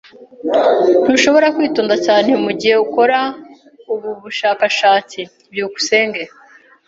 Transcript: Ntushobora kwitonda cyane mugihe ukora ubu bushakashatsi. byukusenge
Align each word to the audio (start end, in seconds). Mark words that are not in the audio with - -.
Ntushobora 1.05 1.47
kwitonda 1.55 1.95
cyane 2.05 2.29
mugihe 2.43 2.75
ukora 2.85 3.19
ubu 3.93 4.09
bushakashatsi. 4.21 5.19
byukusenge 5.51 6.21